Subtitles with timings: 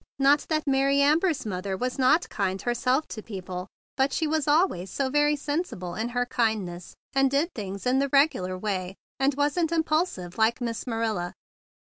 [0.17, 4.89] Not that Mary Ambers' mother was not kind herself to people, but she was always
[4.89, 9.69] so very sensible in her kindness, and did things in the regular way, and wasn't
[9.69, 11.35] impul¬ sive like Miss Marilla.